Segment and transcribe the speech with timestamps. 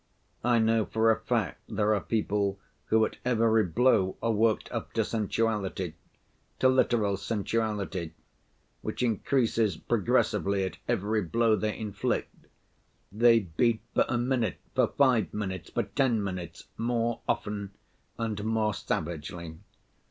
[0.43, 4.93] I know for a fact there are people who at every blow are worked up
[4.93, 5.93] to sensuality,
[6.57, 8.13] to literal sensuality,
[8.81, 12.33] which increases progressively at every blow they inflict.
[13.11, 17.69] They beat for a minute, for five minutes, for ten minutes, more often
[18.17, 19.59] and more savagely.